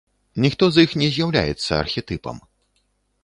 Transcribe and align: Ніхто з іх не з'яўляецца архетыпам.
Ніхто 0.45 0.69
з 0.77 0.85
іх 0.85 0.95
не 1.01 1.09
з'яўляецца 1.17 1.71
архетыпам. 1.83 2.37